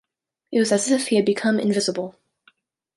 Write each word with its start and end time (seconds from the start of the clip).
It 0.51 0.57
was 0.57 0.71
as 0.71 0.89
if 0.89 1.09
he 1.09 1.15
had 1.17 1.25
become 1.27 1.59
invisible. 1.59 2.15